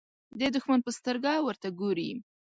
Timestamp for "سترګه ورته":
0.97-1.67